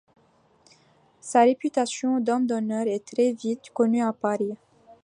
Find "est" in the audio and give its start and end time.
2.87-3.05